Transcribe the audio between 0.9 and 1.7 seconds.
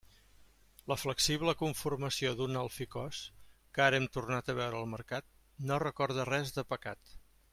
La flexible